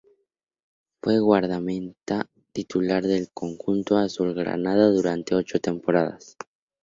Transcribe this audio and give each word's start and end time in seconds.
Fue 0.99 1.19
guardameta 1.19 2.27
titular 2.53 3.03
del 3.05 3.29
conjunto 3.35 3.99
azulgrana 3.99 4.75
durante 4.89 5.35
ocho 5.35 5.59
temporadas. 5.59 6.37